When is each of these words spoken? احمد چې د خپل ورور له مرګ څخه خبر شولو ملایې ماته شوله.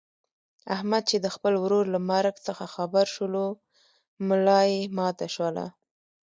احمد 0.75 1.03
چې 1.09 1.17
د 1.19 1.27
خپل 1.35 1.53
ورور 1.63 1.85
له 1.93 1.99
مرګ 2.09 2.35
څخه 2.47 2.63
خبر 2.75 3.05
شولو 3.15 3.45
ملایې 4.27 4.79
ماته 4.97 5.27
شوله. 5.35 5.65